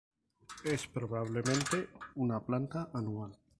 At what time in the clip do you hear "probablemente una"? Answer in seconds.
0.87-2.43